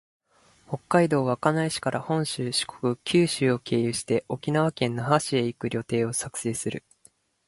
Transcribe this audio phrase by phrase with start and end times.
[0.67, 6.83] 北海道稚内市から本州、四国、九州を経由して、沖縄県那覇市へ行く旅程を作成する